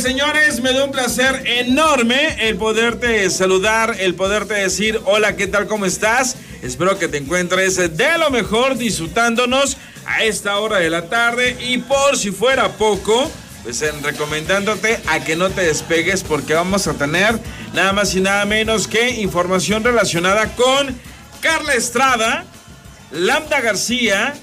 [0.00, 5.66] señores, me da un placer enorme el poderte saludar, el poderte decir hola, ¿qué tal?
[5.66, 6.36] ¿Cómo estás?
[6.62, 9.76] Espero que te encuentres de lo mejor disfrutándonos
[10.06, 13.30] a esta hora de la tarde y por si fuera poco,
[13.62, 17.38] pues en recomendándote a que no te despegues porque vamos a tener
[17.72, 20.98] nada más y nada menos que información relacionada con
[21.40, 22.44] Carla Estrada,
[23.12, 24.34] Lambda García,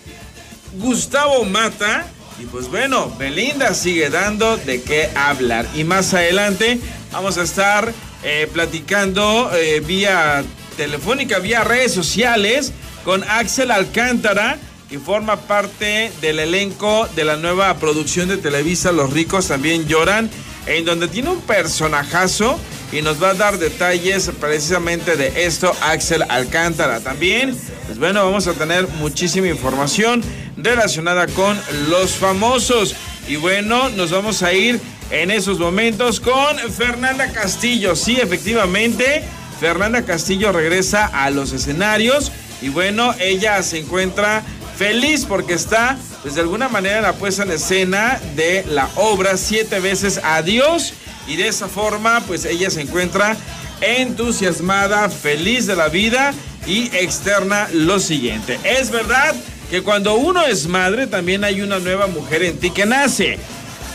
[0.78, 2.08] Gustavo Mata
[2.42, 5.68] y pues bueno, Belinda sigue dando de qué hablar.
[5.76, 6.80] Y más adelante
[7.12, 7.94] vamos a estar
[8.24, 10.44] eh, platicando eh, vía
[10.76, 12.74] telefónica, vía redes sociales
[13.06, 14.58] con Axel Alcántara,
[14.90, 20.30] que forma parte del elenco de la nueva producción de Televisa Los ricos también lloran,
[20.66, 22.60] en donde tiene un personajazo
[22.92, 27.00] y nos va a dar detalles precisamente de esto Axel Alcántara.
[27.00, 30.22] También, pues bueno, vamos a tener muchísima información
[30.58, 31.60] relacionada con
[31.90, 32.96] los famosos.
[33.28, 37.96] Y bueno, nos vamos a ir en esos momentos con Fernanda Castillo.
[37.96, 39.24] Sí, efectivamente,
[39.60, 44.44] Fernanda Castillo regresa a los escenarios y bueno, ella se encuentra
[44.78, 49.38] feliz porque está, pues de alguna manera, en la puesta en escena de la obra
[49.38, 50.94] Siete veces Adiós
[51.28, 53.38] y de esa forma, pues ella se encuentra
[53.82, 56.34] entusiasmada, feliz de la vida
[56.66, 58.60] y externa lo siguiente.
[58.64, 59.36] Es verdad
[59.70, 63.40] que cuando uno es madre también hay una nueva mujer en ti que nace.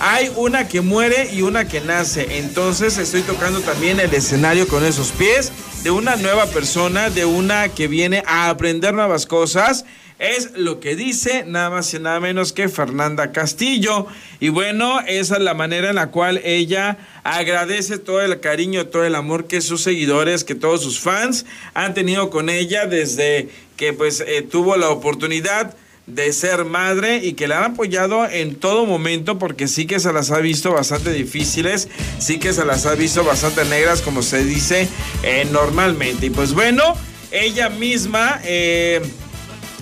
[0.01, 2.39] Hay una que muere y una que nace.
[2.39, 7.69] Entonces estoy tocando también el escenario con esos pies de una nueva persona, de una
[7.69, 9.85] que viene a aprender nuevas cosas.
[10.19, 14.07] Es lo que dice nada más y nada menos que Fernanda Castillo.
[14.41, 19.05] Y bueno, esa es la manera en la cual ella agradece todo el cariño, todo
[19.05, 21.45] el amor que sus seguidores, que todos sus fans
[21.75, 27.35] han tenido con ella desde que pues eh, tuvo la oportunidad de ser madre y
[27.35, 31.13] que la han apoyado en todo momento porque sí que se las ha visto bastante
[31.13, 34.89] difíciles, sí que se las ha visto bastante negras como se dice
[35.23, 36.27] eh, normalmente.
[36.27, 36.83] Y pues bueno,
[37.33, 39.03] ella misma eh,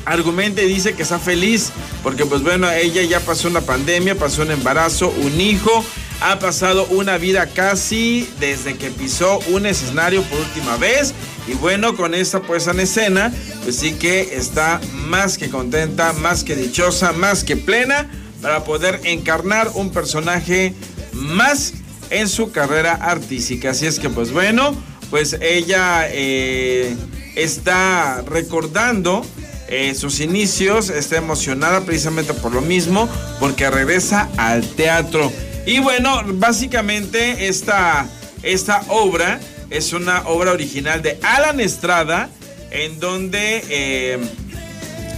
[0.04, 1.70] argumenta y dice que está feliz
[2.02, 5.84] porque pues bueno, ella ya pasó una pandemia, pasó un embarazo, un hijo,
[6.20, 11.14] ha pasado una vida casi desde que pisó un escenario por última vez
[11.46, 13.32] y bueno, con esta puesta en escena,
[13.62, 18.08] pues sí que está más que contenta, más que dichosa, más que plena
[18.40, 20.74] para poder encarnar un personaje
[21.12, 21.74] más
[22.10, 23.70] en su carrera artística.
[23.70, 24.74] Así es que pues bueno,
[25.10, 26.96] pues ella eh,
[27.36, 29.24] está recordando
[29.68, 33.08] eh, sus inicios, está emocionada precisamente por lo mismo,
[33.40, 35.32] porque regresa al teatro.
[35.64, 38.06] Y bueno, básicamente esta,
[38.42, 42.28] esta obra es una obra original de Alan Estrada,
[42.70, 44.18] en donde, eh,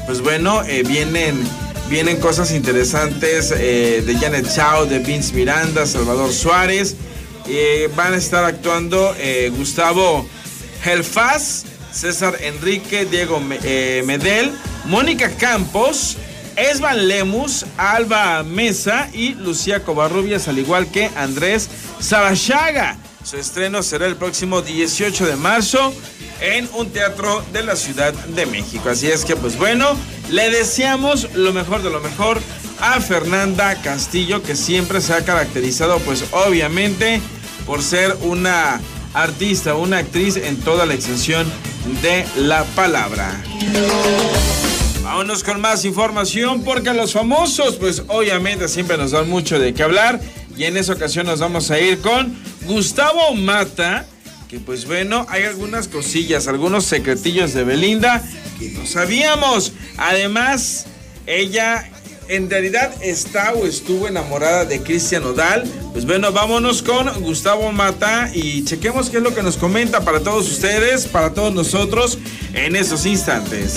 [0.07, 1.43] pues bueno, eh, vienen,
[1.91, 6.95] vienen cosas interesantes de Janet Chao, de Vince Miranda, Salvador Suárez.
[7.97, 9.15] van a estar actuando
[9.57, 10.27] Gustavo
[10.85, 11.65] Helfaz,
[11.97, 14.53] César Enrique, Diego Medel,
[14.85, 16.19] Mónica Campos,
[16.55, 21.69] Esban Lemus, Alba Mesa y Lucía Covarrubias, al igual que Andrés
[21.99, 22.99] Sabachaga.
[23.25, 25.93] Su estreno será el próximo 18 de marzo
[26.41, 28.91] en un teatro de la Ciudad de México.
[28.91, 29.97] Así es que, pues bueno,
[30.31, 32.41] le deseamos lo mejor de lo mejor
[32.79, 37.21] a Fernanda Castillo, que siempre se ha caracterizado, pues obviamente,
[37.67, 38.81] por ser una
[39.15, 41.47] artista, una actriz en toda la extensión
[42.03, 43.43] de la palabra.
[45.03, 49.83] Vámonos con más información porque los famosos, pues obviamente siempre nos dan mucho de qué
[49.83, 50.21] hablar
[50.57, 52.37] y en esa ocasión nos vamos a ir con
[52.67, 54.07] Gustavo Mata,
[54.49, 58.23] que pues bueno, hay algunas cosillas, algunos secretillos de Belinda
[58.59, 59.73] que no sabíamos.
[59.97, 60.87] Además,
[61.27, 61.91] ella
[62.29, 65.65] en realidad está o estuvo enamorada de Cristian Odal.
[65.93, 70.21] Pues bueno, vámonos con Gustavo Mata y chequemos qué es lo que nos comenta para
[70.21, 72.19] todos ustedes, para todos nosotros
[72.55, 73.75] en estos instantes.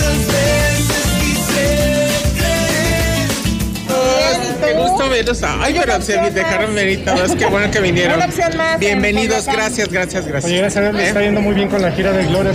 [4.60, 5.42] Qué gusto verlos.
[5.42, 7.34] Ay, pero se dejaron venir todos.
[7.34, 8.20] Qué bueno que vinieron.
[8.78, 10.44] Bienvenidos, gracias, gracias, gracias.
[10.44, 11.08] Oye, gracias, ¿Eh?
[11.08, 12.52] está yendo muy bien con la gira de Gloria.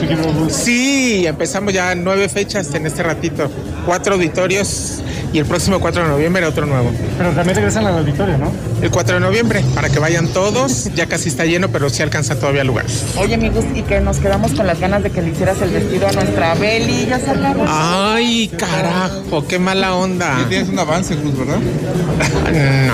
[0.49, 3.49] Sí, empezamos ya nueve fechas en este ratito.
[3.85, 5.01] Cuatro auditorios
[5.35, 6.93] y el próximo 4 de noviembre otro nuevo.
[7.17, 8.53] Pero también regresan al auditorio, ¿no?
[8.81, 10.85] El 4 de noviembre, para que vayan todos.
[10.95, 12.85] Ya casi está lleno, pero sí alcanza todavía lugar.
[13.17, 16.07] Oye, amigos, y que nos quedamos con las ganas de que le hicieras el vestido
[16.07, 17.07] a nuestra Beli.
[17.07, 17.67] Ya salgamos.
[17.69, 20.37] Ay, carajo, qué mala onda.
[20.47, 21.59] Tienes un avance, Cruz, ¿verdad?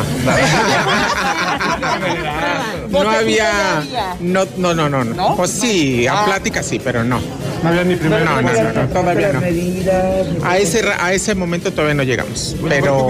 [2.89, 3.03] no.
[3.03, 3.83] no había.
[4.19, 5.03] No, no, no, no.
[5.03, 5.35] ¿No?
[5.35, 6.25] Pues sí, a ah.
[6.25, 7.19] plática sí, pero no.
[7.63, 8.25] No había ni primero.
[8.25, 9.42] No, no, no, todavía no.
[10.46, 12.56] A ese, a ese momento todavía no llegamos.
[12.68, 13.08] Pero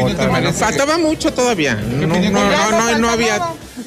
[0.53, 1.75] faltaba mucho todavía.
[1.75, 3.39] No, no, no, no, había.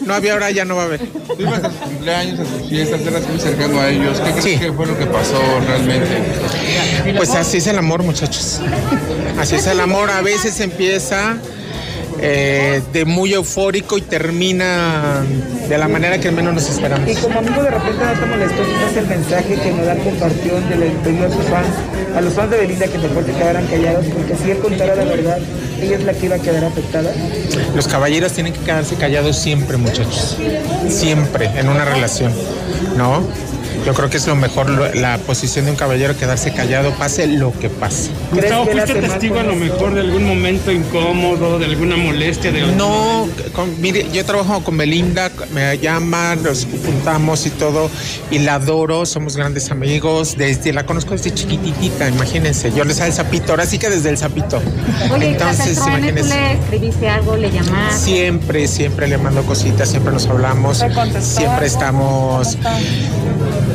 [0.05, 1.01] no había, ahora ya no va a haber.
[1.01, 4.21] Tú ibas a sus cumpleaños, a sus fiestas, eras muy cercano a ellos.
[4.21, 4.59] ¿Qué crees Sí.
[4.59, 7.15] que fue lo que pasó realmente?
[7.17, 8.61] Pues así es el amor, muchachos.
[9.39, 10.11] Así es el amor.
[10.11, 11.37] A veces empieza
[12.21, 15.23] eh, de muy eufórico y termina
[15.69, 17.09] de la manera que menos nos esperamos.
[17.09, 20.77] Y como amigo de repente no te molestó quizás el mensaje que Nodal compartió de
[21.05, 21.69] pidió a sus fans,
[22.17, 25.05] a los fans de Belinda que mejor se quedaran callados, porque si él contara la
[25.05, 25.39] verdad,
[25.81, 27.13] ella es la que iba a quedar afectada.
[27.75, 30.37] Los caballeros tienen que quedarse callados siempre, muchachos.
[30.89, 32.33] Siempre, en una relación.
[32.97, 33.27] ¿No?
[33.85, 37.27] Yo creo que es lo mejor, lo- la posición de un caballero, quedarse callado, pase
[37.27, 38.11] lo que pase.
[38.31, 42.51] ¿Crees Gustavo, ¿fuiste testigo a lo mejor de algún momento incómodo, de alguna molestia?
[42.51, 47.91] De No, con- mire, yo trabajo con Belinda, me llama, nos juntamos y todo,
[48.31, 53.09] y la adoro, somos grandes amigos, desde la conozco desde chiquititita, imagínense, yo le sale
[53.11, 54.63] el sapito, ahora sí que desde el sapito.
[55.13, 56.35] Oye, Entonces, tú imagínense.
[56.35, 57.99] le escribiste algo, le llamaste.
[58.03, 62.57] Siempre, siempre le mando cositas, siempre nos hablamos, ¿Te contestó siempre estamos.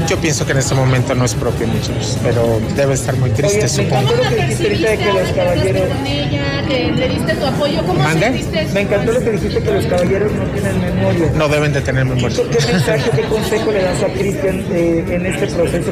[0.10, 3.38] Yo pienso que en este momento no es propio, muchachos, pero debe estar muy Oye,
[3.44, 3.96] triste, me supongo.
[4.02, 5.88] encantó lo que dijiste ahorita de que los caballeros...
[5.88, 7.86] con ella, que le diste tu apoyo.
[7.86, 8.26] ¿Cómo ¿Mande?
[8.26, 8.74] sentiste eso?
[8.74, 11.32] Me encantó lo que dijiste que los caballeros no tienen memoria.
[11.36, 12.38] No deben de tener memoria.
[12.38, 15.92] ¿Qué mensaje, qué consejo le das a Cristian eh, en este proceso?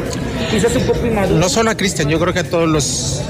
[0.50, 1.40] Quizás un poco inmaduro.
[1.40, 3.22] No solo a Cristian, yo creo que a todos los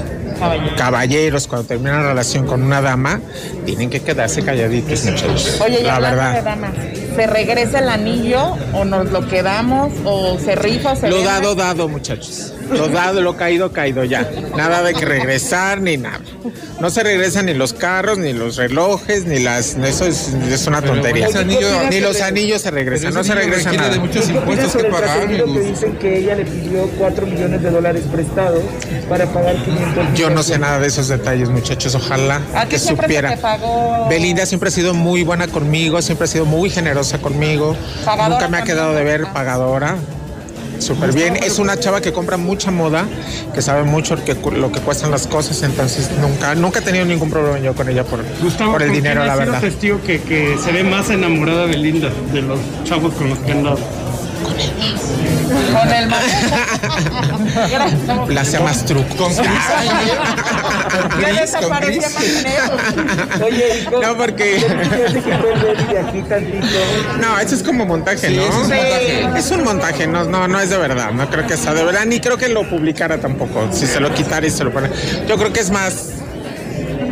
[0.78, 3.20] caballeros cuando terminan una relación con una dama
[3.66, 5.60] tienen que quedarse calladitos, muchachos.
[5.60, 6.44] Oye, la hablando de verdad.
[6.44, 6.70] damas,
[7.18, 11.30] ¿se regresa el anillo o nos lo quedamos o se rifa o se Lo vende?
[11.30, 12.52] dado, dado, muchachos.
[12.70, 14.30] Lo dado, lo caído, caído ya.
[14.54, 16.20] Nada de que regresar ni nada.
[16.80, 19.74] No se regresan ni los carros, ni los relojes, ni las.
[19.76, 21.26] Eso es, es una tontería.
[21.28, 23.88] anillo- ni los anillos se regresan, no se regresa nada.
[23.88, 27.62] de muchos ¿Qué opinas impuestos que pagar, que dicen que ella le pidió 4 millones
[27.62, 28.62] de dólares prestados
[29.08, 31.94] para pagar 500 Yo no sé nada de esos detalles, muchachos.
[31.94, 33.34] Ojalá ¿A ti que supiera.
[34.10, 37.74] Belinda siempre ha sido muy buena conmigo, siempre ha sido muy generosa conmigo.
[38.04, 39.96] Pagadora Nunca me ha quedado de ver pagadora.
[40.78, 41.36] Súper bien.
[41.36, 43.06] Es una chava que compra mucha moda,
[43.54, 47.04] que sabe mucho lo que, lo que cuestan las cosas, entonces nunca, nunca he tenido
[47.04, 49.60] ningún problema yo con ella por, Gustavo, por el ¿con dinero, quién la verdad.
[49.60, 53.54] testigo que, que se ve más enamorada de Linda, de los chavos con los que
[54.42, 56.56] Con el manejo.
[57.70, 58.28] Gracias.
[58.28, 59.16] La hace más truco.
[59.16, 59.88] Con ay,
[61.20, 62.08] Ya con desaparecía.
[62.10, 63.44] Magneto.
[63.44, 67.20] Oye, ¿y cómo- No, porque- ¿Qué te que fue el?
[67.20, 68.42] No, eso es como montaje, ¿no?
[68.42, 69.38] es un montaje.
[69.38, 71.10] Es un montaje, no, no, no es de verdad.
[71.12, 73.68] No creo que sea de verdad, ni creo que lo publicara tampoco.
[73.72, 74.88] Si se lo quitara y se lo pone.
[75.28, 75.94] Yo creo que es más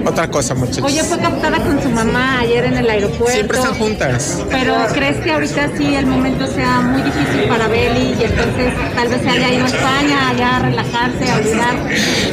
[0.06, 0.84] otra cosa, muchachos.
[0.84, 3.32] Oye, fue captada con su mamá ayer en el aeropuerto.
[3.32, 4.42] Siempre están juntas.
[4.50, 9.08] Pero ¿crees que ahorita sí el momento sea muy difícil para Beli y entonces tal
[9.08, 11.74] vez se haya ido a España allá a relajarse, a olvidar?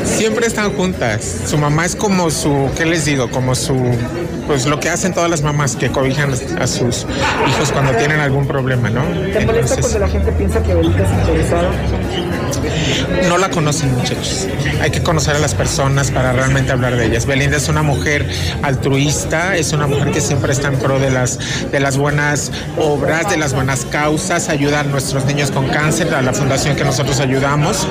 [0.06, 1.42] Siempre están juntas.
[1.48, 3.30] Su mamá es como su, ¿qué les digo?
[3.30, 3.75] Como su,
[4.48, 7.06] pues lo que hacen todas las mamás que cobijan a sus
[7.48, 9.04] hijos cuando tienen algún problema, ¿no?
[9.04, 11.72] ¿Te molesta Entonces, cuando la gente piensa que Belinda es interesada?
[13.28, 14.48] no la conocen muchachos.
[14.81, 17.25] Hay que conocer a las personas para realmente hablar de ellas.
[17.25, 18.27] Belinda es una mujer
[18.62, 21.39] altruista, es una mujer que siempre está en pro de las,
[21.71, 26.21] de las buenas obras, de las buenas causas, ayuda a nuestros niños con cáncer, a
[26.21, 27.88] la fundación que nosotros ayudamos,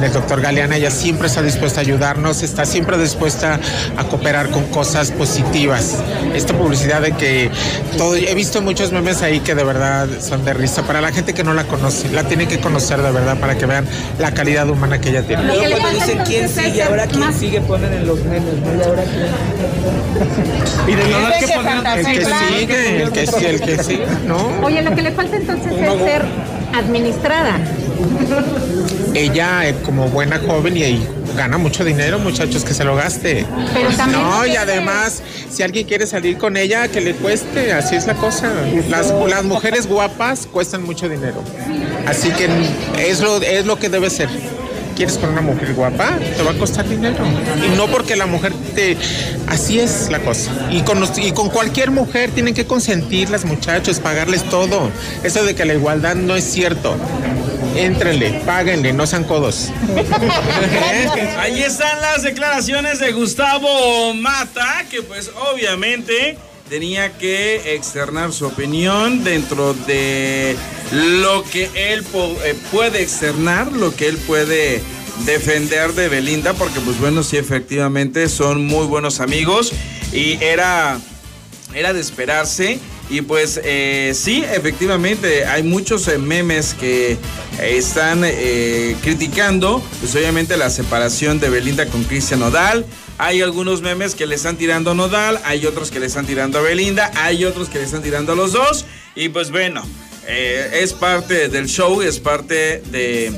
[0.00, 3.60] del doctor Galeana, ella siempre está dispuesta a ayudarnos, está siempre dispuesta
[3.96, 5.96] a cooperar con cosas positivas.
[6.34, 7.50] Esta publicidad de que
[7.96, 10.82] todo, he visto muchos memes ahí que de verdad son de risa.
[10.82, 13.66] Para la gente que no la conoce, la tiene que conocer de verdad para que
[13.66, 13.86] vean
[14.18, 15.44] la calidad humana que ella tiene.
[15.44, 18.74] Luego cuando dicen quién sigue, es ahora quién sigue, ponen en los memes, ¿no?
[18.76, 19.04] Y ahora.
[20.86, 24.06] Y de Nodal, Dicen ¿qué que El que sigue, el que sigue, el que sigue,
[24.26, 24.60] ¿no?
[24.62, 26.22] Oye, lo que le falta entonces es ser
[26.74, 27.58] administrada.
[29.14, 33.46] Ella, eh, como buena joven y, y gana mucho dinero, muchachos, que se lo gaste.
[33.74, 37.96] Pero también No, y además, si alguien quiere salir con ella, que le cueste, así
[37.96, 38.50] es la cosa.
[38.88, 41.42] Las, las mujeres guapas cuestan mucho dinero.
[42.06, 42.48] Así que
[42.98, 44.28] es lo, es lo que debe ser.
[44.96, 46.18] ¿Quieres con una mujer guapa?
[46.36, 47.22] Te va a costar dinero.
[47.66, 48.96] Y no porque la mujer te...
[49.46, 50.50] Así es la cosa.
[50.70, 54.90] Y con, cualquier mujer tienen que consentirlas, muchachos, pagarles todo.
[55.22, 56.96] Eso de que la igualdad no es cierto.
[57.76, 59.70] Éntrenle, páguenle, no sean codos.
[61.38, 66.38] Ahí están las declaraciones de Gustavo Mata, que pues obviamente
[66.70, 70.56] tenía que externar su opinión dentro de
[70.92, 72.04] lo que él
[72.44, 74.82] eh, puede externar, lo que él puede
[75.24, 79.72] defender de Belinda, porque pues bueno, sí efectivamente son muy buenos amigos
[80.12, 81.00] y era
[81.74, 82.78] era de esperarse.
[83.08, 87.16] Y pues eh, sí, efectivamente, hay muchos eh, memes que
[87.60, 88.22] están
[89.00, 92.84] criticando, pues obviamente la separación de Belinda con Cristian Nodal.
[93.18, 96.58] Hay algunos memes que le están tirando a Nodal, hay otros que le están tirando
[96.58, 98.84] a Belinda, hay otros que le están tirando a los dos.
[99.14, 99.82] Y pues bueno,
[100.26, 103.32] eh, es parte del show, es parte de...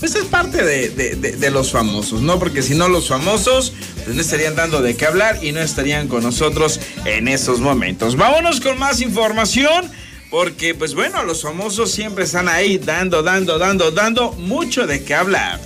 [0.00, 2.38] Pues es parte de, de- de- los famosos, ¿no?
[2.38, 3.72] Porque si no los famosos,
[4.04, 8.16] pues no estarían dando de qué hablar y no estarían con nosotros en estos momentos.
[8.16, 9.90] Vámonos con más información.
[10.30, 15.14] Porque, pues bueno, los famosos siempre están ahí dando, dando, dando, dando mucho de qué
[15.14, 15.60] hablar.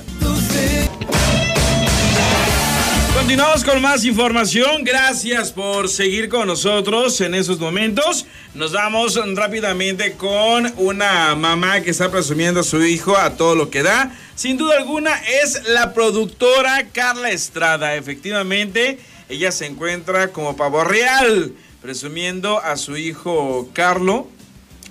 [3.29, 4.85] Continuamos con más información.
[4.85, 8.25] Gracias por seguir con nosotros en esos momentos.
[8.55, 13.69] Nos vamos rápidamente con una mamá que está presumiendo a su hijo a todo lo
[13.69, 14.17] que da.
[14.35, 17.97] Sin duda alguna es la productora Carla Estrada.
[17.97, 24.27] Efectivamente, ella se encuentra como pavo real, presumiendo a su hijo Carlo.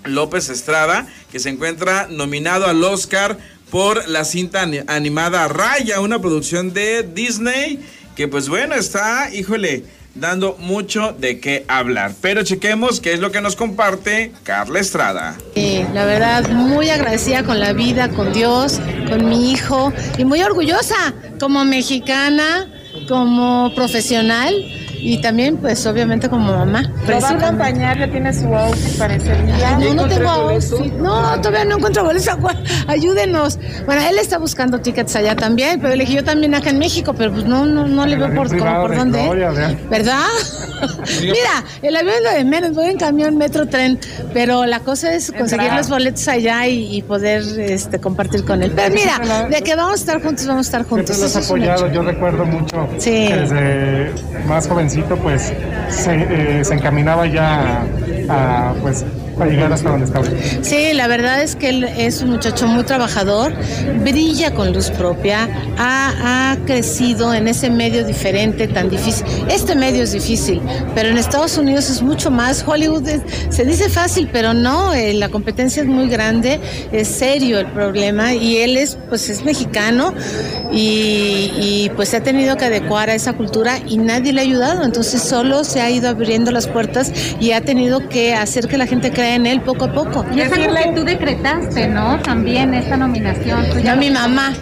[0.03, 3.39] López Estrada, que se encuentra nominado al Oscar
[3.71, 7.79] por la cinta ani- animada Raya, una producción de Disney,
[8.17, 9.83] que pues bueno, está, híjole,
[10.15, 12.13] dando mucho de qué hablar.
[12.19, 15.37] Pero chequemos qué es lo que nos comparte Carla Estrada.
[15.53, 20.41] Eh, la verdad, muy agradecida con la vida, con Dios, con mi hijo y muy
[20.41, 22.67] orgullosa como mexicana,
[23.07, 24.55] como profesional
[24.99, 26.83] y también pues obviamente como mamá.
[27.07, 27.97] ¿Lo va a acompañar?
[27.99, 29.71] ¿Ya tiene su outfit para ese día?
[29.71, 30.93] No, no ¿Encontró tengo outfit.
[30.93, 32.27] No, todavía no encuentro boletos.
[32.37, 32.55] Agua-
[32.87, 33.59] Ayúdenos.
[33.85, 37.13] Bueno, él está buscando tickets allá también, pero le dije yo también acá en México,
[37.17, 39.77] pero pues no, no, no le veo por, como por dónde.
[39.89, 40.23] ¿Verdad?
[41.21, 43.99] Mira, el avión es lo de menos, voy en camión, metro, tren,
[44.33, 48.71] pero la cosa es conseguir los boletos allá y, y poder este, compartir con él.
[48.75, 51.15] Pero mira, de que vamos a estar juntos, vamos a estar juntos.
[51.15, 53.27] Siempre los apoyado, yo recuerdo mucho Sí.
[53.27, 54.11] que desde
[54.47, 54.67] más
[55.17, 55.53] pues
[55.89, 56.15] se,
[56.59, 57.83] eh, se encaminaba ya
[58.29, 59.05] a, pues
[59.45, 60.21] a llegar hasta donde está.
[60.61, 63.53] Sí, la verdad es que él es un muchacho muy trabajador,
[64.03, 69.25] brilla con luz propia, ha, crecido en ese medio diferente, tan difícil.
[69.49, 70.61] Este medio es difícil,
[70.95, 72.63] pero en Estados Unidos es mucho más.
[72.67, 73.07] Hollywood
[73.49, 76.59] se dice fácil, pero no, eh, la competencia es muy grande,
[76.91, 80.13] es serio el problema y él es, pues es mexicano
[80.71, 84.43] y, y, pues se ha tenido que adecuar a esa cultura y nadie le ha
[84.43, 88.77] ayudado, entonces solo se ha ido abriendo las puertas y ha tenido que hacer que
[88.77, 90.25] la gente crea en él poco a poco.
[90.33, 92.19] Y es algo que tú decretaste, ¿no?
[92.21, 93.65] También esta nominación.
[93.71, 94.53] Tú ya No, mi mamá.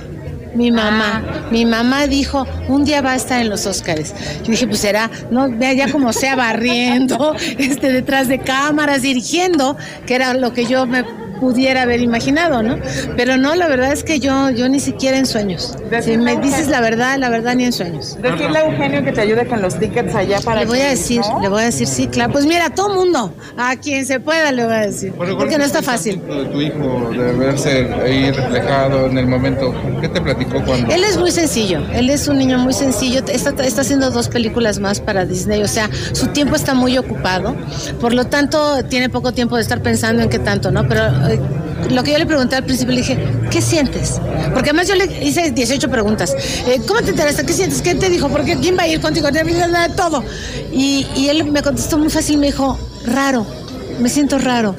[0.56, 4.16] Mi mamá, mi mamá dijo, un día va a estar en los Óscares.
[4.44, 9.76] Yo dije, pues será, no, vea ya como sea barriendo, este, detrás de cámaras, dirigiendo,
[10.08, 11.04] que era lo que yo me
[11.40, 12.78] pudiera haber imaginado, ¿no?
[13.16, 15.76] Pero no, la verdad es que yo, yo ni siquiera en sueños.
[16.02, 18.18] Si me dices la verdad, la verdad ni en sueños.
[18.22, 21.22] Decirle a Eugenio que te ayude con los tickets allá para Le voy a decir,
[21.22, 21.42] ¿no?
[21.42, 22.32] le voy a decir, sí, claro.
[22.32, 25.14] Pues mira, a todo mundo, a quien se pueda le voy a decir.
[25.14, 26.22] Porque no está fácil.
[26.26, 30.94] De tu hijo, de verse ahí reflejado en el momento, ¿qué te platicó cuando?
[30.94, 34.80] Él es muy sencillo, él es un niño muy sencillo, está, está haciendo dos películas
[34.80, 37.56] más para Disney, o sea, su tiempo está muy ocupado,
[38.00, 40.88] por lo tanto tiene poco tiempo de estar pensando en qué tanto, ¿no?
[40.88, 41.25] Pero
[41.90, 43.18] lo que yo le pregunté al principio, le dije,
[43.52, 44.20] ¿qué sientes?
[44.54, 46.34] Porque además yo le hice 18 preguntas,
[46.68, 47.46] Eh, ¿cómo te enteraste?
[47.46, 47.82] ¿Qué sientes?
[47.82, 48.30] ¿Qué te dijo?
[48.30, 48.58] ¿Por qué?
[48.58, 49.28] ¿Quién va a ir contigo?
[49.96, 50.24] Todo.
[50.72, 53.46] Y, y él me contestó muy fácil, me dijo, raro,
[54.00, 54.76] me siento raro.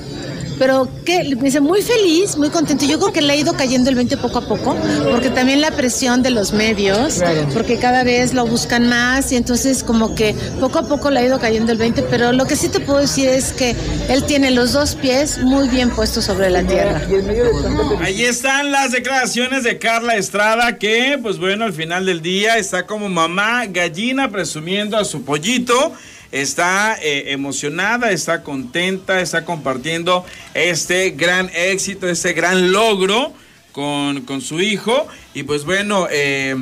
[0.59, 2.85] Pero que me dice muy feliz, muy contento.
[2.85, 4.77] Yo creo que le ha ido cayendo el 20 poco a poco,
[5.11, 7.23] porque también la presión de los medios,
[7.53, 11.25] porque cada vez lo buscan más y entonces como que poco a poco le ha
[11.25, 13.77] ido cayendo el 20, pero lo que sí te puedo decir es que
[14.09, 17.03] él tiene los dos pies muy bien puestos sobre la tierra.
[18.01, 22.87] Ahí están las declaraciones de Carla Estrada que, pues bueno, al final del día está
[22.87, 25.93] como mamá gallina presumiendo a su pollito.
[26.33, 33.33] Está eh, emocionada, está contenta, está compartiendo este gran éxito, este gran logro
[33.73, 35.07] con, con su hijo.
[35.35, 36.57] Y pues bueno, eh,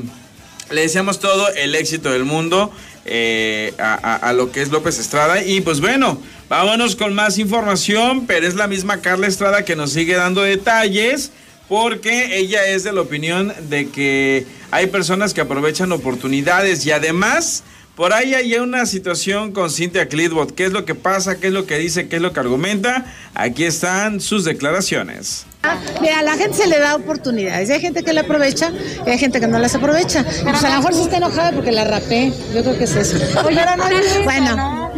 [0.71, 2.73] le deseamos todo el éxito del mundo
[3.07, 5.43] eh, a, a- a lo que es López Estrada.
[5.43, 9.93] Y pues bueno, vámonos con más información, pero es la misma Carla Estrada que nos
[9.93, 11.33] sigue dando detalles.
[11.67, 17.63] Porque ella es de la opinión de que hay personas que aprovechan oportunidades y además
[17.97, 20.53] por ahí hay una situación con Cynthia Clitwood.
[20.53, 21.37] ¿Qué es lo que pasa?
[21.39, 22.09] ¿Qué es lo que dice?
[22.09, 23.07] ¿Qué es lo que argumenta?
[23.35, 25.47] Aquí están sus declaraciones.
[26.01, 27.71] Mira, a la gente se le da oportunidades.
[27.71, 28.73] Hay gente que la aprovecha
[29.07, 30.25] y hay gente que no las aprovecha.
[30.25, 32.33] Pues a lo mejor se está enojada porque la rapé.
[32.55, 33.17] Yo creo que es eso.
[33.45, 34.93] Oye, no bueno,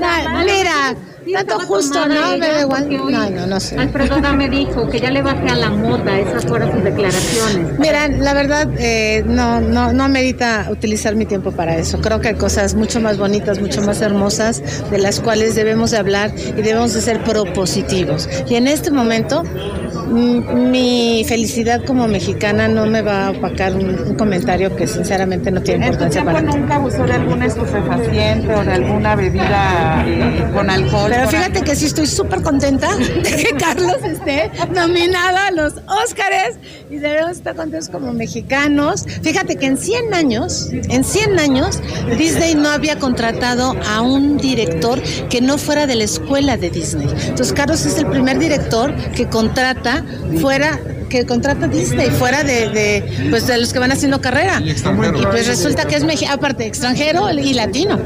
[0.44, 0.96] mira,
[1.32, 2.36] tanto justo, ¿no?
[2.38, 2.88] Me da igual.
[2.90, 3.76] No, no, no sé.
[3.76, 7.78] Alfredo me dijo que ya le bajé a la mota, esas fueron sus declaraciones.
[7.78, 12.00] Mira, la verdad, eh, no, no, no amerita utilizar mi tiempo para eso.
[12.00, 15.98] Creo que hay cosas mucho más bonitas, mucho más hermosas, de las cuales debemos de
[15.98, 18.28] hablar y debemos de ser propositivos.
[18.48, 23.88] Y en este momento, mm, mi felicidad como mexicana no me va a opacar un,
[23.90, 26.48] un comentario que sinceramente no tiene ¿En tu importancia para mí.
[26.54, 31.12] nunca abusó de algún estupefaciente o de alguna bebida eh, con alcohol?
[31.16, 36.56] Pero fíjate que sí estoy súper contenta de que Carlos esté nominado a los Óscares
[36.90, 39.06] y debemos estar contentos como mexicanos.
[39.22, 41.80] Fíjate que en 100 años, en 100 años,
[42.18, 47.08] Disney no había contratado a un director que no fuera de la escuela de Disney.
[47.08, 50.04] Entonces Carlos es el primer director que contrata
[50.40, 54.60] fuera que contrata Disney fuera de, de, pues de los que van haciendo carrera.
[54.60, 57.98] Y pues resulta que es mexicano aparte extranjero y latino.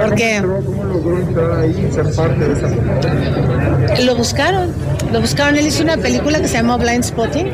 [0.00, 2.68] Porque ¿Cómo logró entrar ahí y ser parte de esa
[4.04, 4.72] lo buscaron,
[5.12, 5.56] lo buscaron.
[5.56, 7.50] Él hizo una película que se llamó Blind Spotting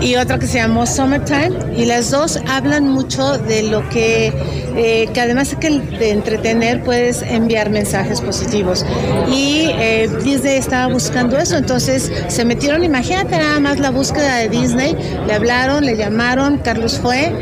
[0.00, 1.52] y otra que se llamó Summertime.
[1.76, 4.32] Y las dos hablan mucho de lo que,
[4.76, 8.84] eh, que además de, que de entretener puedes enviar mensajes positivos.
[9.28, 14.48] Y eh, Disney estaba buscando eso, entonces se metieron, imagínate nada más la búsqueda de
[14.48, 17.32] Disney, le hablaron, le llamaron, Carlos fue.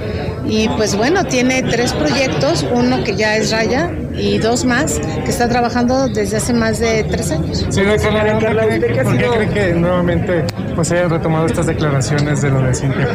[0.44, 5.30] Y pues bueno, tiene tres proyectos, uno que ya es Raya y dos más que
[5.30, 7.66] está trabajando desde hace más de tres años.
[7.70, 12.50] Señora Carla, ¿por qué, por qué cree que nuevamente pues hayan retomado estas declaraciones de
[12.50, 13.08] lo de Cintia?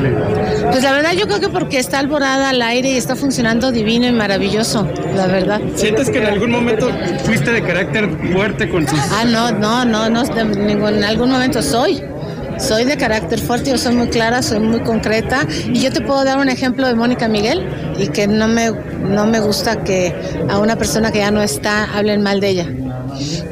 [0.72, 4.08] Pues la verdad yo creo que porque está alborada al aire y está funcionando divino
[4.08, 5.62] y maravilloso, la verdad.
[5.76, 6.90] ¿Sientes que en algún momento
[7.26, 9.00] fuiste de carácter fuerte con sus...
[9.12, 12.04] Ah, no, no, no, no, en algún momento soy.
[12.60, 16.24] Soy de carácter fuerte, yo soy muy clara, soy muy concreta y yo te puedo
[16.24, 20.14] dar un ejemplo de Mónica Miguel y que no me, no me gusta que
[20.50, 22.68] a una persona que ya no está hablen mal de ella.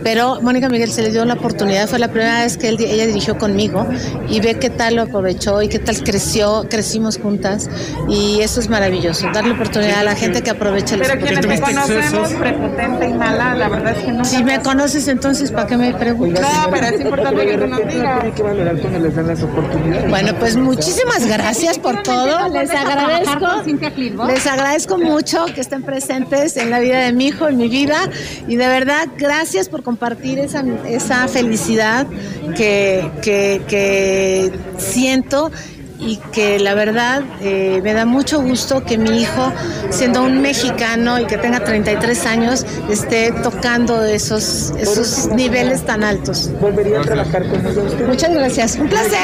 [0.03, 3.05] Pero Mónica Miguel se le dio la oportunidad, fue la primera vez que él- ella
[3.07, 3.87] dirigió conmigo
[4.29, 7.69] y ve qué tal lo aprovechó y qué tal creció, crecimos juntas
[8.09, 11.47] y eso es maravilloso, darle oportunidad a la gente que aproveche las Pero quienes te
[11.55, 12.11] oportunidades.
[12.11, 14.25] conocemos, prepotente y mala, la verdad es que no.
[14.25, 16.41] Si me conoces entonces, ¿para qué me preguntas?
[16.41, 18.19] No, pero es importante que tú nos digas.
[18.21, 20.09] Tiene que valorar cuando les dan las oportunidades.
[20.09, 22.49] Bueno, pues muchísimas gracias por todo.
[22.49, 24.25] Les agradezco.
[24.27, 28.09] Les agradezco mucho que estén presentes en la vida de mi hijo, en mi vida.
[28.47, 32.07] Y de verdad, gracias por compartir esa, esa felicidad
[32.55, 35.51] que, que, que siento
[35.99, 39.51] y que la verdad eh, me da mucho gusto que mi hijo,
[39.89, 46.51] siendo un mexicano y que tenga 33 años, esté tocando esos, esos niveles tan altos.
[46.59, 48.07] ¿Volvería a trabajar con?
[48.07, 48.75] Muchas gracias.
[48.75, 49.19] Un placer.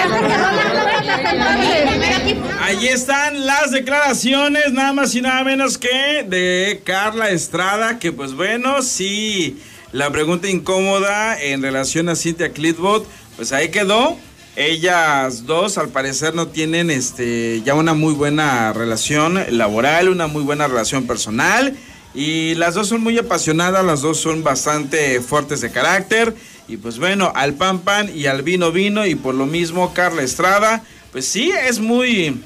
[2.62, 8.34] Ahí están las declaraciones, nada más y nada menos que de Carla Estrada, que pues
[8.34, 14.18] bueno, sí, la pregunta incómoda en relación a Cynthia Clitbot, pues ahí quedó.
[14.56, 20.44] Ellas dos al parecer no tienen este ya una muy buena relación laboral, una muy
[20.44, 21.76] buena relación personal
[22.14, 26.36] y las dos son muy apasionadas, las dos son bastante fuertes de carácter
[26.68, 30.22] y pues bueno, al pan pan y al vino vino y por lo mismo Carla
[30.22, 32.42] Estrada, pues sí es muy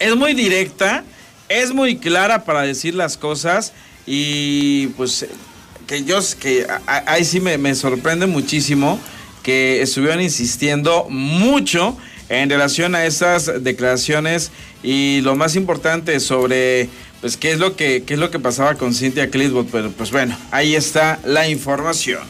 [0.00, 1.04] es muy directa,
[1.48, 3.72] es muy clara para decir las cosas
[4.06, 5.24] y pues
[5.88, 9.00] que yo que ahí sí me, me sorprende muchísimo
[9.42, 11.96] que estuvieron insistiendo mucho
[12.28, 16.90] en relación a esas declaraciones y lo más importante sobre
[17.22, 20.12] pues qué es lo que qué es lo que pasaba con Cynthia Clitwood, pero pues
[20.12, 22.22] bueno, ahí está la información.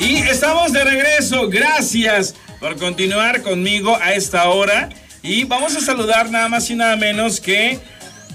[0.00, 1.48] Y estamos de regreso.
[1.48, 4.88] Gracias por continuar conmigo a esta hora.
[5.22, 7.78] Y vamos a saludar nada más y nada menos que.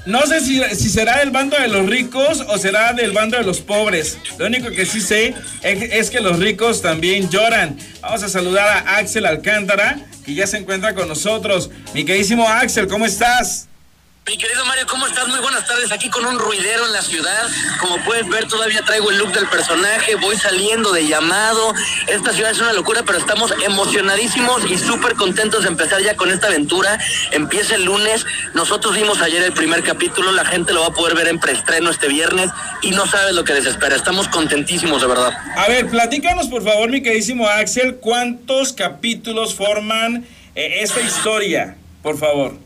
[0.05, 3.59] No sé si, será del bando de los ricos o será del bando de los
[3.59, 4.17] pobres.
[4.37, 7.77] Lo único que sí sé es, es que los ricos también lloran.
[8.01, 11.69] Vamos a saludar a Axel Alcántara, que ya se encuentra con nosotros.
[11.93, 13.67] Mi queridísimo Axel, ¿cómo estás?
[14.27, 15.25] Mi querido Mario, ¿cómo estás?
[15.29, 15.89] Muy buenas tardes.
[15.89, 17.47] Aquí con un ruidero en la ciudad.
[17.79, 20.15] Como puedes ver, todavía traigo el look del personaje.
[20.15, 21.73] Voy saliendo de llamado.
[22.07, 26.29] Esta ciudad es una locura, pero estamos emocionadísimos y súper contentos de empezar ya con
[26.29, 26.99] esta aventura.
[27.31, 28.25] Empieza el lunes.
[28.53, 30.33] Nosotros vimos ayer el primer capítulo.
[30.33, 32.49] La gente lo va a poder ver en preestreno este viernes
[32.81, 33.95] y no sabes lo que les espera.
[33.95, 35.31] Estamos contentísimos, de verdad.
[35.55, 41.77] A ver, platícanos por favor, mi queridísimo Axel, ¿cuántos capítulos forman eh, esta historia?
[42.03, 42.57] Por favor.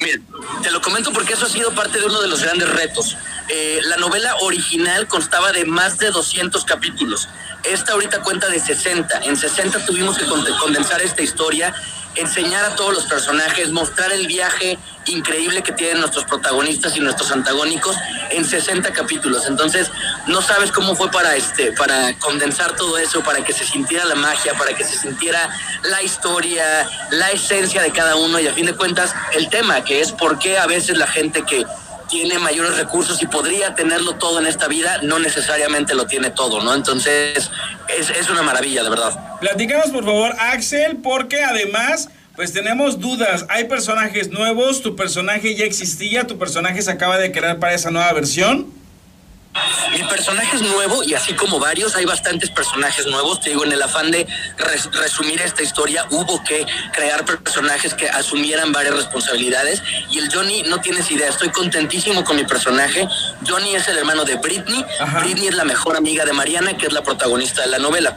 [0.00, 0.20] Mira,
[0.62, 3.16] te lo comento porque eso ha sido parte de uno de los grandes retos.
[3.48, 7.28] Eh, la novela original constaba de más de 200 capítulos.
[7.64, 9.20] Esta ahorita cuenta de 60.
[9.24, 11.74] En 60 tuvimos que con- condensar esta historia,
[12.16, 17.30] enseñar a todos los personajes, mostrar el viaje increíble que tienen nuestros protagonistas y nuestros
[17.30, 17.96] antagónicos
[18.30, 19.46] en 60 capítulos.
[19.46, 19.90] Entonces,
[20.26, 24.14] no sabes cómo fue para este para condensar todo eso, para que se sintiera la
[24.14, 25.48] magia, para que se sintiera
[25.82, 30.00] la historia, la esencia de cada uno y a fin de cuentas el tema, que
[30.00, 31.64] es por qué a veces la gente que
[32.08, 36.62] tiene mayores recursos y podría tenerlo todo en esta vida, no necesariamente lo tiene todo,
[36.62, 36.74] ¿no?
[36.74, 37.50] Entonces,
[37.88, 39.38] es, es una maravilla, de verdad.
[39.40, 43.46] Platícanos, por favor, Axel, porque además, pues tenemos dudas.
[43.48, 47.90] Hay personajes nuevos, tu personaje ya existía, tu personaje se acaba de crear para esa
[47.90, 48.83] nueva versión.
[49.92, 53.40] Mi personaje es nuevo y así como varios, hay bastantes personajes nuevos.
[53.40, 58.08] Te digo, en el afán de res- resumir esta historia, hubo que crear personajes que
[58.08, 59.80] asumieran varias responsabilidades.
[60.10, 63.06] Y el Johnny, no tienes idea, estoy contentísimo con mi personaje.
[63.46, 64.84] Johnny es el hermano de Britney.
[65.20, 68.16] Britney es la mejor amiga de Mariana, que es la protagonista de la novela.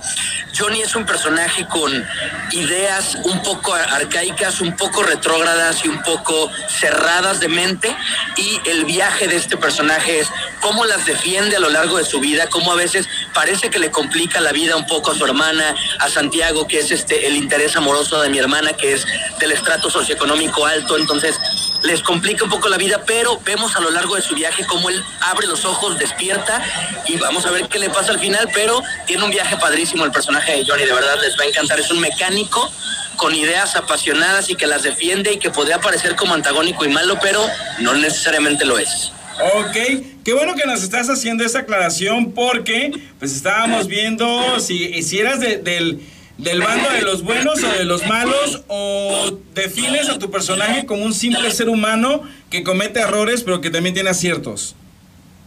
[0.58, 2.04] Johnny es un personaje con
[2.52, 7.96] ideas un poco ar- arcaicas, un poco retrógradas y un poco cerradas de mente.
[8.38, 10.28] Y el viaje de este personaje es
[10.62, 13.92] cómo las defiende a lo largo de su vida, cómo a veces parece que le
[13.92, 17.76] complica la vida un poco a su hermana, a Santiago, que es este el interés
[17.76, 19.06] amoroso de mi hermana, que es
[19.38, 21.36] del estrato socioeconómico alto, entonces
[21.84, 24.90] les complica un poco la vida, pero vemos a lo largo de su viaje cómo
[24.90, 26.64] él abre los ojos, despierta
[27.08, 30.12] y vamos a ver qué le pasa al final, pero tiene un viaje padrísimo el
[30.12, 32.72] personaje de Johnny, de verdad les va a encantar, es un mecánico
[33.18, 37.20] con ideas apasionadas y que las defiende y que podría parecer como antagónico y malo,
[37.22, 37.46] pero
[37.80, 39.12] no necesariamente lo es.
[39.40, 39.78] Ok,
[40.24, 45.40] qué bueno que nos estás haciendo esa aclaración porque pues estábamos viendo si, si eras
[45.40, 46.00] de- del,
[46.38, 51.04] del bando de los buenos o de los malos o defines a tu personaje como
[51.06, 54.76] un simple ser humano que comete errores pero que también tiene aciertos.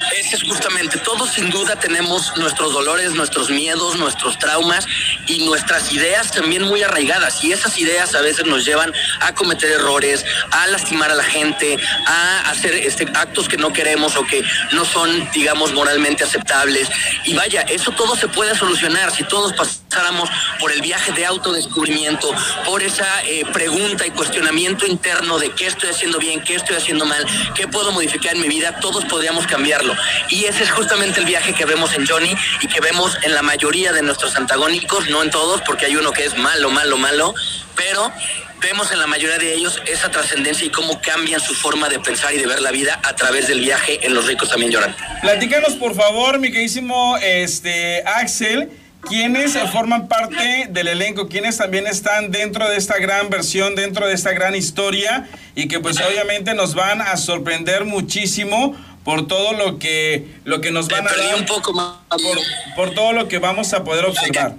[0.01, 4.87] Ese es justamente, todos sin duda tenemos nuestros dolores, nuestros miedos, nuestros traumas
[5.27, 7.45] y nuestras ideas también muy arraigadas.
[7.45, 11.77] Y esas ideas a veces nos llevan a cometer errores, a lastimar a la gente,
[12.07, 16.89] a hacer este, actos que no queremos o que no son, digamos, moralmente aceptables.
[17.25, 22.33] Y vaya, eso todo se puede solucionar si todos pasáramos por el viaje de autodescubrimiento,
[22.65, 27.05] por esa eh, pregunta y cuestionamiento interno de qué estoy haciendo bien, qué estoy haciendo
[27.05, 29.90] mal, qué puedo modificar en mi vida, todos podríamos cambiarlo.
[30.29, 33.43] Y ese es justamente el viaje que vemos en Johnny y que vemos en la
[33.43, 37.35] mayoría de nuestros antagónicos, no en todos, porque hay uno que es malo, malo, malo,
[37.77, 38.13] pero
[38.61, 42.35] vemos en la mayoría de ellos esa trascendencia y cómo cambian su forma de pensar
[42.35, 44.95] y de ver la vida a través del viaje en Los ricos también lloran.
[45.23, 48.71] Platícanos por favor, mi queridísimo este, Axel,
[49.09, 54.15] quiénes forman parte del elenco, quiénes también están dentro de esta gran versión, dentro de
[54.15, 58.77] esta gran historia y que pues obviamente nos van a sorprender muchísimo
[59.11, 62.39] por todo lo que lo que nos van a dar un poco más por,
[62.77, 64.55] por todo lo que vamos a poder observar.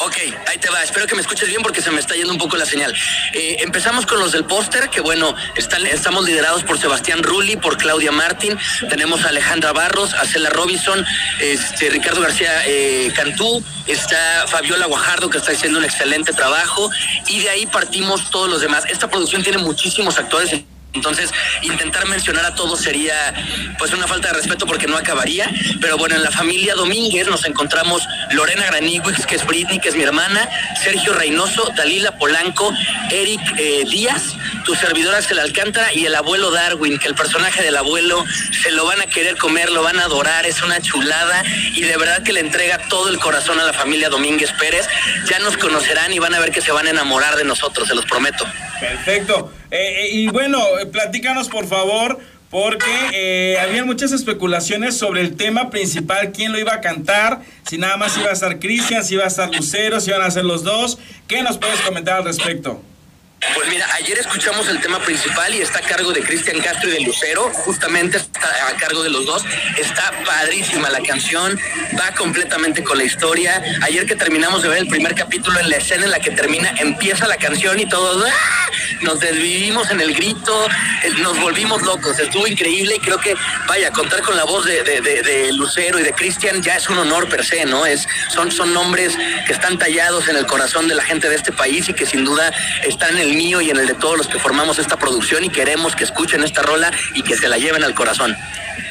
[0.00, 0.16] Ok,
[0.48, 0.82] ahí te va.
[0.82, 2.92] Espero que me escuches bien porque se me está yendo un poco la señal.
[3.32, 7.76] Eh, empezamos con los del póster, que bueno, están, estamos liderados por Sebastián Rulli, por
[7.76, 8.58] Claudia Martín.
[8.88, 11.06] Tenemos a Alejandra Barros, a Cela Robinson,
[11.38, 16.90] este, Ricardo García eh, Cantú, está Fabiola Guajardo, que está haciendo un excelente trabajo.
[17.28, 18.82] Y de ahí partimos todos los demás.
[18.88, 20.64] Esta producción tiene muchísimos actores.
[20.94, 21.30] Entonces,
[21.62, 23.34] intentar mencionar a todos sería
[23.78, 25.50] pues una falta de respeto porque no acabaría.
[25.80, 29.96] Pero bueno, en la familia Domínguez nos encontramos Lorena Graniwix, que es Britney, que es
[29.96, 30.48] mi hermana,
[30.82, 32.72] Sergio Reynoso, Dalila Polanco,
[33.10, 37.76] Eric eh, Díaz, tu servidora Axel Alcántara y el abuelo Darwin, que el personaje del
[37.76, 38.24] abuelo
[38.62, 41.96] se lo van a querer comer, lo van a adorar, es una chulada y de
[41.96, 44.86] verdad que le entrega todo el corazón a la familia Domínguez Pérez.
[45.28, 47.94] Ya nos conocerán y van a ver que se van a enamorar de nosotros, se
[47.94, 48.46] los prometo.
[48.82, 49.52] Perfecto.
[49.70, 52.18] Eh, eh, y bueno, eh, platícanos por favor,
[52.50, 57.78] porque eh, había muchas especulaciones sobre el tema principal, quién lo iba a cantar, si
[57.78, 60.44] nada más iba a estar Cristian, si iba a estar Lucero, si iban a ser
[60.44, 60.98] los dos.
[61.28, 62.82] ¿Qué nos puedes comentar al respecto?
[63.54, 66.92] Pues mira, ayer escuchamos el tema principal y está a cargo de Cristian Castro y
[66.92, 69.44] de Lucero, justamente está a cargo de los dos.
[69.78, 71.58] Está padrísima la canción,
[71.98, 73.60] va completamente con la historia.
[73.82, 76.72] Ayer que terminamos de ver el primer capítulo, en la escena en la que termina,
[76.78, 78.70] empieza la canción y todos ¡ah!
[79.00, 80.68] nos desvivimos en el grito,
[81.18, 83.34] nos volvimos locos, estuvo increíble y creo que,
[83.66, 87.28] vaya, contar con la voz de- de Lucero y de Cristian ya es un honor
[87.28, 87.84] per se, ¿no?
[87.86, 89.14] Es, son, son nombres
[89.46, 92.24] que están tallados en el corazón de la gente de este país y que sin
[92.24, 92.52] duda
[92.84, 95.48] están en el mío y en el de todos los que formamos esta producción y
[95.48, 98.36] queremos que escuchen esta rola y que se la lleven al corazón.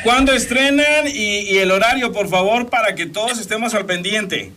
[0.03, 4.51] ¿Cuándo estrenan y, el horario, por favor, para que todos estemos al pendiente?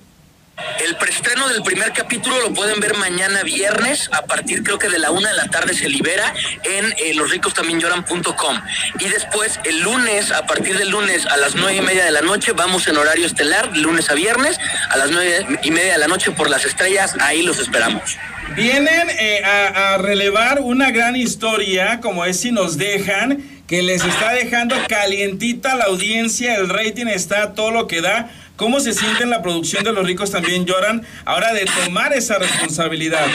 [0.79, 4.99] El preestreno del primer capítulo lo pueden ver mañana viernes, a partir creo que de
[4.99, 8.61] la una de la tarde se libera en eh, losricostambienlloran.com.
[9.01, 12.23] Y después el lunes, a partir del lunes a las nueve y media de la
[12.23, 14.59] noche, vamos en horario estelar, lunes a viernes,
[14.90, 18.17] a las nueve y media de la noche por las estrellas, ahí los esperamos.
[18.55, 24.05] Vienen eh, a, a relevar una gran historia, como es si nos dejan, que les
[24.05, 28.31] está dejando calientita la audiencia, el rating está todo lo que da.
[28.57, 32.38] ¿Cómo se siente en la producción de Los ricos también lloran ahora de tomar esa
[32.38, 33.27] responsabilidad?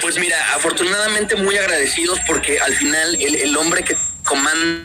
[0.00, 4.84] Pues mira, afortunadamente muy agradecidos porque al final el, el hombre que comanda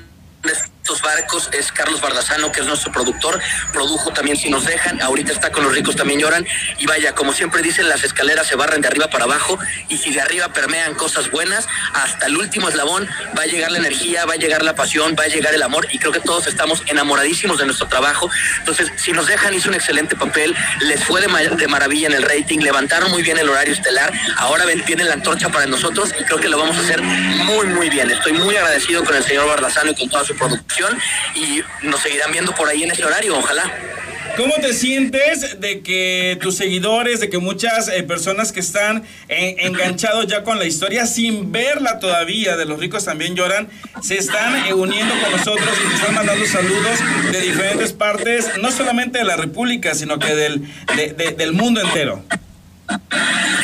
[1.02, 3.40] barcos es Carlos Bardazano, que es nuestro productor,
[3.72, 6.46] produjo también Si nos dejan, ahorita está con los ricos también lloran,
[6.78, 10.12] y vaya, como siempre dicen, las escaleras se barren de arriba para abajo, y si
[10.12, 14.34] de arriba permean cosas buenas, hasta el último eslabón va a llegar la energía, va
[14.34, 17.58] a llegar la pasión, va a llegar el amor, y creo que todos estamos enamoradísimos
[17.60, 21.42] de nuestro trabajo, entonces si nos dejan hizo un excelente papel, les fue de, ma-
[21.42, 25.14] de maravilla en el rating, levantaron muy bien el horario estelar, ahora ven, tiene la
[25.14, 28.56] antorcha para nosotros, y creo que lo vamos a hacer muy, muy bien, estoy muy
[28.56, 30.70] agradecido con el señor Bardazano y con toda su producción,
[31.36, 33.64] y nos seguirán viendo por ahí en ese horario, ojalá.
[34.38, 39.56] ¿Cómo te sientes de que tus seguidores, de que muchas eh, personas que están eh,
[39.60, 43.68] enganchados ya con la historia sin verla todavía, de los ricos también lloran,
[44.02, 47.00] se están eh, uniendo con nosotros y te están mandando saludos
[47.34, 50.62] de diferentes partes, no solamente de la República, sino que del,
[50.96, 52.24] de- de- del mundo entero?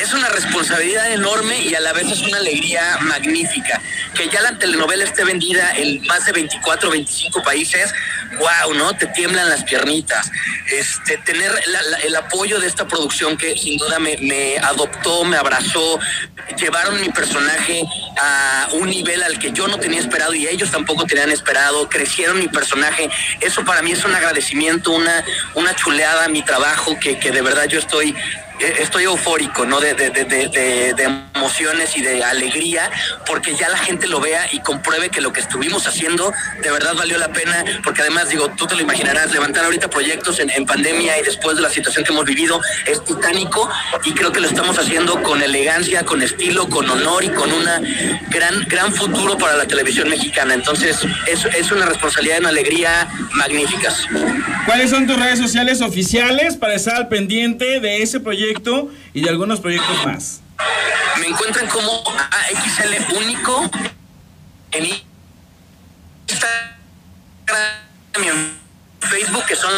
[0.02, 3.82] Es una responsabilidad enorme y a la vez es una alegría magnífica.
[4.14, 7.94] Que ya la telenovela esté vendida en más de 24, 25 países,
[8.38, 8.96] wow, ¿no?
[8.96, 10.32] Te tiemblan las piernitas.
[10.72, 11.52] Este, tener
[12.04, 16.00] el apoyo de esta producción que sin duda me, me adoptó, me abrazó,
[16.58, 17.84] llevaron mi personaje
[18.18, 22.40] a un nivel al que yo no tenía esperado y ellos tampoco tenían esperado, crecieron
[22.40, 23.10] mi personaje.
[23.42, 25.24] Eso para mí es un agradecimiento, una,
[25.56, 28.16] una chuleada a mi trabajo que, que de verdad yo estoy
[28.60, 29.80] estoy eufórico, ¿no?
[29.80, 32.90] De, de- de emociones y de alegría,
[33.28, 36.94] porque ya la gente lo vea y compruebe que lo que estuvimos haciendo de verdad
[36.96, 40.66] valió la pena, porque además, digo, tú te lo imaginarás, levantar ahorita proyectos en, en
[40.66, 43.70] pandemia y después de la situación que hemos vivido es titánico
[44.06, 47.80] y creo que lo estamos haciendo con elegancia, con estilo, con honor y con una
[48.30, 50.54] gran, gran futuro para la televisión mexicana.
[50.54, 54.06] Entonces, es, es una responsabilidad y una alegría magníficas.
[54.66, 58.45] ¿Cuáles son tus redes sociales oficiales para estar al pendiente de ese proyecto
[59.14, 60.42] y de algunos proyectos más?
[61.20, 63.70] Me encuentran como AXL único
[64.72, 66.76] en Instagram
[68.16, 68.58] en
[69.00, 69.72] Facebook, que son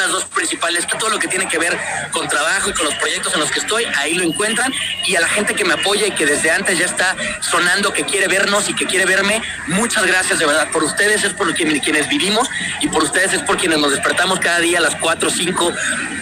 [0.00, 1.76] las dos principales, todo lo que tiene que ver
[2.12, 4.72] con trabajo y con los proyectos en los que estoy, ahí lo encuentran.
[5.06, 8.04] Y a la gente que me apoya y que desde antes ya está sonando, que
[8.04, 10.68] quiere vernos y que quiere verme, muchas gracias de verdad.
[10.72, 12.48] Por ustedes es por quien- quienes vivimos
[12.80, 15.72] y por ustedes es por quienes nos despertamos cada día a las 4, 5,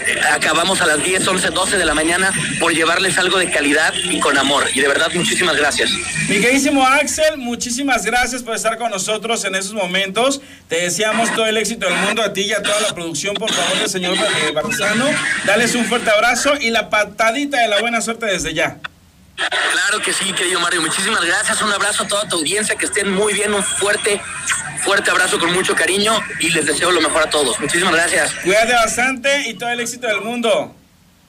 [0.06, 3.92] eh, acabamos a las 10, 11, 12 de la mañana por llevarles algo de calidad
[3.94, 4.64] y con amor.
[4.74, 5.90] Y de verdad, muchísimas gracias.
[6.28, 10.40] Mi queridísimo Axel, muchísimas gracias por estar con nosotros en esos momentos.
[10.68, 13.52] Te deseamos todo el éxito del mundo a ti y a toda la producción, por
[13.52, 15.06] favor, del señor eh, Barzano.
[15.44, 18.78] Dales un fuerte abrazo y la patadita de la buena suerte desde ya.
[19.36, 20.80] Claro que sí, querido Mario.
[20.80, 21.60] Muchísimas gracias.
[21.62, 22.76] Un abrazo a toda tu audiencia.
[22.76, 23.52] Que estén muy bien.
[23.52, 24.20] Un fuerte,
[24.82, 26.18] fuerte abrazo con mucho cariño.
[26.40, 27.58] Y les deseo lo mejor a todos.
[27.60, 28.32] Muchísimas gracias.
[28.42, 30.74] Cuídate bastante y todo el éxito del mundo.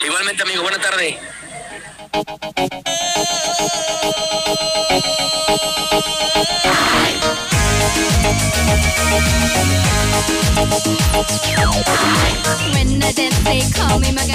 [0.03, 0.63] Igualmente, amigo.
[0.63, 1.19] Buena tarde.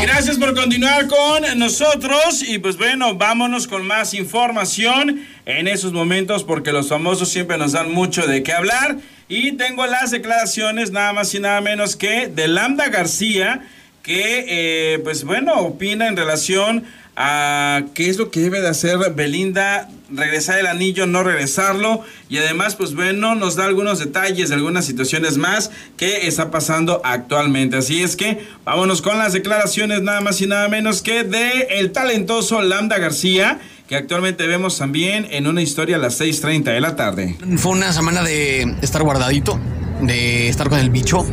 [0.02, 6.44] Gracias por continuar con nosotros y pues bueno, vámonos con más información en esos momentos
[6.44, 11.12] porque los famosos siempre nos dan mucho de qué hablar y tengo las declaraciones nada
[11.12, 13.62] más y nada menos que de Lambda García
[14.02, 16.84] que eh, pues bueno opina en relación
[17.14, 22.38] a qué es lo que debe de hacer Belinda, regresar el anillo, no regresarlo y
[22.38, 27.76] además pues bueno nos da algunos detalles de algunas situaciones más que está pasando actualmente.
[27.76, 31.92] Así es que vámonos con las declaraciones nada más y nada menos que de el
[31.92, 36.96] talentoso Lambda García que actualmente vemos también en una historia a las 6.30 de la
[36.96, 37.36] tarde.
[37.58, 39.60] Fue una semana de estar guardadito,
[40.06, 41.24] de estar con el bicho.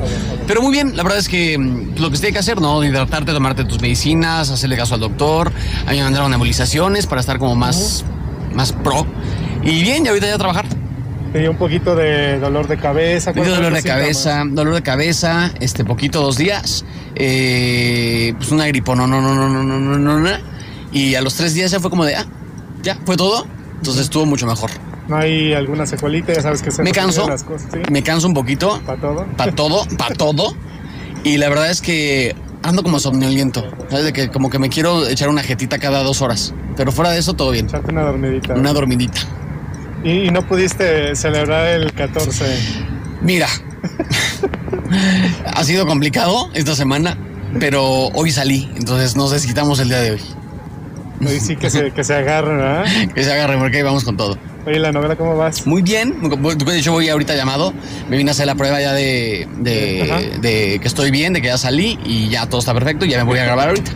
[0.47, 2.83] Pero muy bien, la verdad es que mm, lo que se tiene que hacer, ¿no?
[2.83, 5.51] Hidratarte, tomarte tus medicinas, hacerle caso al doctor.
[5.85, 8.05] A mí me mandaron nebulizaciones para estar como más,
[8.53, 9.05] más pro.
[9.63, 10.65] Y bien, y ahorita ya a trabajar.
[11.33, 13.33] Tenía un poquito de dolor de cabeza.
[13.33, 18.95] ¿cuáles dolor de cabeza, dolor de cabeza, este poquito dos días, eh, pues una gripo,
[18.95, 20.29] no, no, no, no, no, no, no, no, no.
[20.91, 22.25] Y a los tres días ya fue como de, ah,
[22.81, 23.45] ya, fue todo.
[23.77, 24.71] Entonces estuvo mucho mejor.
[25.09, 27.79] No hay alguna secuelita, ya sabes que se Me canso, las cosas, ¿sí?
[27.91, 28.79] me canso un poquito.
[28.85, 29.25] ¿Para todo?
[29.35, 30.55] Para todo, para todo.
[31.23, 33.65] Y la verdad es que ando como somnoliento.
[33.89, 34.05] ¿Sabes?
[34.05, 36.53] De que como que me quiero echar una jetita cada dos horas.
[36.77, 37.65] Pero fuera de eso, todo bien.
[37.65, 38.53] Echarte una dormidita.
[38.53, 39.21] Una dormidita.
[40.03, 42.45] Y, y no pudiste celebrar el 14.
[43.21, 43.47] Mira,
[45.53, 47.17] ha sido complicado esta semana,
[47.59, 48.71] pero hoy salí.
[48.77, 50.21] Entonces nos desquitamos el día de hoy.
[51.27, 52.85] Hoy sí que se, que se agarren, ¿verdad?
[53.15, 54.37] que se agarre porque ahí vamos con todo.
[54.69, 55.65] Oye, ¿la novela cómo vas?
[55.65, 57.73] Muy bien, de hecho voy ahorita llamado,
[58.07, 61.47] me vine a hacer la prueba ya de, de, de que estoy bien, de que
[61.47, 63.91] ya salí y ya todo está perfecto y ya me voy a grabar ahorita.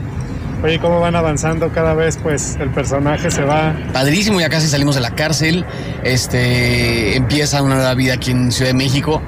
[0.64, 2.18] Oye, ¿cómo van avanzando cada vez?
[2.24, 3.76] Pues el personaje se va.
[3.94, 5.64] Padrísimo, ya casi salimos de la cárcel.
[6.04, 9.22] Este empieza una nueva vida aquí en Ciudad de México.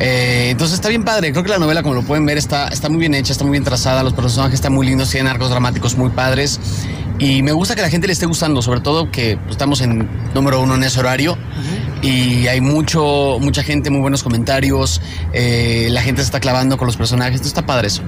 [0.00, 1.30] Eh, entonces está bien padre.
[1.30, 3.52] Creo que la novela, como lo pueden ver, está, está muy bien hecha, está muy
[3.52, 4.02] bien trazada.
[4.02, 6.58] Los personajes están muy lindos, tienen arcos dramáticos muy padres.
[7.18, 10.08] Y me gusta que la gente le esté gustando, sobre todo que pues, estamos en
[10.34, 11.36] número uno en ese horario.
[12.00, 15.00] Y hay mucho, mucha gente, muy buenos comentarios.
[15.32, 17.36] Eh, la gente se está clavando con los personajes.
[17.36, 18.02] Esto está padre eso.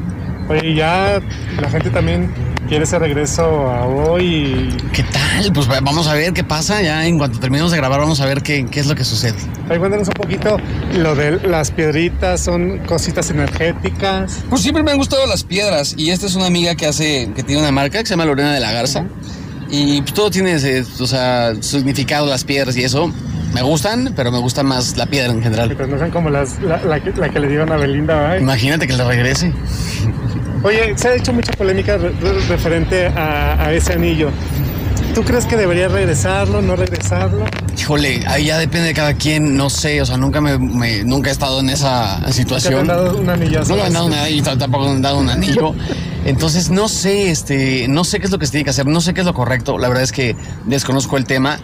[0.48, 1.20] Oye, ya
[1.60, 2.32] la gente también
[2.70, 4.68] quiere ese regreso a hoy.
[4.92, 5.52] ¿Qué tal?
[5.52, 6.80] Pues vamos a ver qué pasa.
[6.80, 9.34] Ya en cuanto terminemos de grabar, vamos a ver qué, qué es lo que sucede.
[9.68, 10.56] Ahí cuéntanos un poquito
[10.94, 14.44] lo de las piedritas, son cositas energéticas.
[14.48, 15.94] Pues siempre me han gustado las piedras.
[15.96, 18.54] Y esta es una amiga que hace, que tiene una marca que se llama Lorena
[18.54, 19.04] de la Garza.
[19.68, 23.12] Y pues todo tiene ese, o sea, significado, las piedras y eso.
[23.52, 25.76] Me gustan, pero me gusta más la piedra en general.
[25.76, 28.38] Sean como las, la, la que, la que le dieron a Belinda.
[28.38, 29.52] Imagínate que le regrese.
[30.62, 34.30] Oye, se ha hecho mucha polémica re- re- referente a, a ese anillo.
[35.14, 37.44] ¿Tú crees que debería regresarlo, no regresarlo?
[37.76, 41.30] Híjole, ahí ya depende de cada quien, no sé, o sea, nunca me, me- nunca
[41.30, 42.74] he estado en esa situación.
[42.74, 43.70] ¿Te han dado un anillazo?
[43.70, 45.74] No me han dado un anillo, tampoco me han dado un anillo.
[46.26, 49.00] Entonces no sé, este, no sé qué es lo que se tiene que hacer, no
[49.00, 49.78] sé qué es lo correcto.
[49.78, 51.58] La verdad es que desconozco el tema.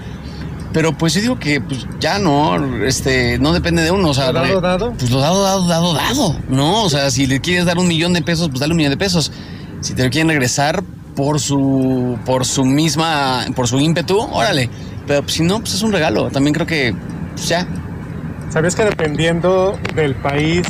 [0.76, 4.10] Pero pues yo digo que pues ya no, este, no depende de uno.
[4.10, 4.92] O sea, ¿Lo dado, dado?
[4.92, 6.36] Pues lo dado, dado, dado, dado.
[6.50, 8.90] No, o sea, si le quieres dar un millón de pesos, pues dale un millón
[8.90, 9.32] de pesos.
[9.80, 10.82] Si te lo quieren regresar
[11.14, 14.68] por su, por su misma, por su ímpetu, órale.
[15.06, 16.28] Pero pues, si no, pues es un regalo.
[16.28, 16.94] También creo que,
[17.32, 17.66] pues ya.
[18.50, 20.66] ¿Sabes que dependiendo del país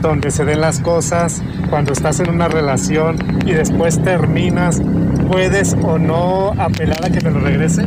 [0.00, 4.80] donde se den las cosas, cuando estás en una relación y después terminas,
[5.26, 7.84] puedes o no apelar a que te lo regrese?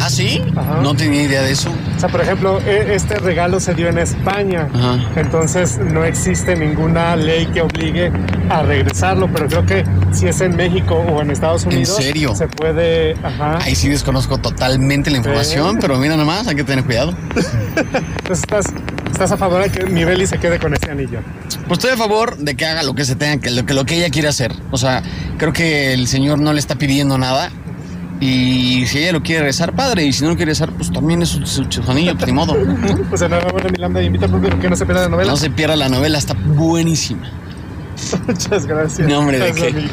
[0.00, 0.40] ¿Ah, sí?
[0.82, 1.70] No tenía idea de eso.
[1.96, 4.98] O sea, por ejemplo, e- este regalo se dio en España, Ajá.
[5.16, 8.12] entonces no existe ninguna ley que obligue
[8.50, 12.34] a regresarlo, pero creo que si es en México o en Estados ¿En Unidos, serio?
[12.34, 13.58] se puede, ajá.
[13.62, 15.78] Ahí sí desconozco totalmente la información, Sí.
[15.80, 17.12] pero mira nomás, hay que tener cuidado.
[17.76, 18.66] Entonces estás,
[19.10, 21.20] estás a favor de que mi Beli se quede con ese anillo.
[21.66, 23.84] Pues estoy a favor de que haga lo que se tenga, que lo que, lo
[23.84, 24.52] que ella quiere hacer.
[24.70, 25.02] O sea,
[25.36, 27.50] creo que el señor no le está pidiendo nada.
[28.20, 30.04] Y si ella lo quiere rezar, padre.
[30.04, 32.32] Y si no lo quiere rezar, pues también es su, su, su anillo, pues ni
[32.32, 32.56] modo.
[33.08, 35.30] Pues enhorabuena, mi Lambda, invita público que no se pierda la novela.
[35.30, 37.30] No se pierda la novela, está buenísima.
[38.26, 39.08] Muchas gracias.
[39.08, 39.88] No, hombre, ¿de qué?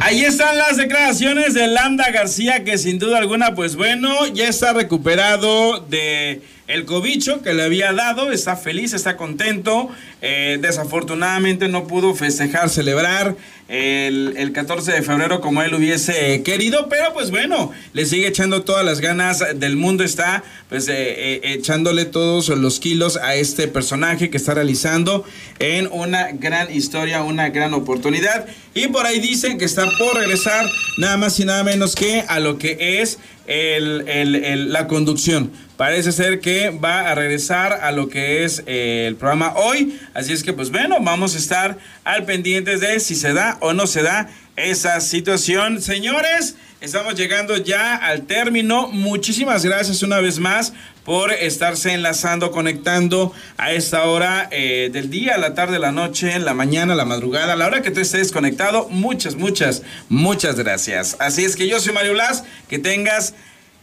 [0.00, 4.72] Ahí están las declaraciones de Lambda García, que sin duda alguna, pues bueno, ya está
[4.72, 9.88] recuperado de el cobicho que le había dado, está feliz, está contento.
[10.22, 13.36] Eh, desafortunadamente no pudo festejar, celebrar
[13.68, 18.62] el, el 14 de febrero como él hubiese querido, pero pues bueno, le sigue echando
[18.62, 23.66] todas las ganas del mundo, está pues eh, eh, echándole todos los kilos a este
[23.68, 25.24] personaje que está realizando
[25.58, 28.46] en una gran historia, una gran oportunidad.
[28.74, 30.66] Y por ahí dicen que está por regresar
[30.98, 35.50] nada más y nada menos que a lo que es el- la conducción.
[35.78, 39.96] Parece ser que va a regresar a lo que es eh, el programa hoy.
[40.12, 43.72] Así es que, pues bueno, vamos a estar al pendiente de si se da o
[43.74, 45.80] no se da esa situación.
[45.80, 48.88] Señores, estamos llegando ya al término.
[48.88, 50.72] Muchísimas gracias una vez más
[51.04, 56.54] por estarse enlazando, conectando a esta hora eh, del día, la tarde, la noche, la
[56.54, 58.88] mañana, la madrugada, la hora que tú estés conectado.
[58.90, 61.14] Muchas, muchas, muchas gracias.
[61.20, 62.42] Así es que yo soy Mario Blas.
[62.68, 63.34] Que tengas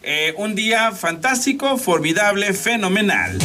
[0.05, 3.39] eh, un día fantástico, formidable, fenomenal.